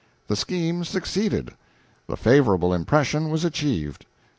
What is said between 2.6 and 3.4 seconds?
impression